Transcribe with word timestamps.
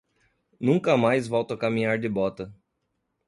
Nunca 0.59 0.97
mais 0.97 1.27
volto 1.27 1.53
a 1.53 1.57
caminhar 1.59 1.99
de 1.99 2.09
bota. 2.09 2.51